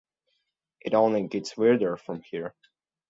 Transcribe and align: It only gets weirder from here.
It 0.79 0.95
only 0.95 1.27
gets 1.27 1.55
weirder 1.55 1.95
from 1.95 2.23
here. 2.23 2.55